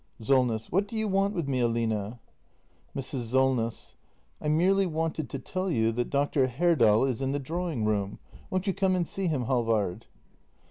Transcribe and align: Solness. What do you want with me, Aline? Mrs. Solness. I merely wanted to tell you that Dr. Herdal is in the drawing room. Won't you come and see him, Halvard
Solness. 0.19 0.71
What 0.71 0.87
do 0.87 0.95
you 0.95 1.07
want 1.07 1.35
with 1.35 1.47
me, 1.47 1.59
Aline? 1.59 2.17
Mrs. 2.95 3.25
Solness. 3.25 3.93
I 4.41 4.47
merely 4.47 4.87
wanted 4.87 5.29
to 5.29 5.37
tell 5.37 5.69
you 5.69 5.91
that 5.91 6.09
Dr. 6.09 6.47
Herdal 6.47 7.05
is 7.05 7.21
in 7.21 7.33
the 7.33 7.39
drawing 7.39 7.85
room. 7.85 8.17
Won't 8.49 8.65
you 8.65 8.73
come 8.73 8.95
and 8.95 9.07
see 9.07 9.27
him, 9.27 9.43
Halvard 9.45 10.07